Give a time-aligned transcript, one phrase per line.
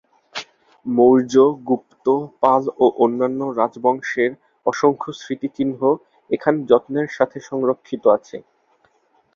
[0.85, 1.33] মৌর্য,
[1.67, 2.05] গুপ্ত,
[2.41, 4.31] পাল ও অন্যান্য রাজবংশের
[4.65, 5.81] অসংখ্য স্মৃতিচিহ্ন
[6.29, 8.37] এখানে যত্নের সঙ্গে সংরক্ষিত আছে।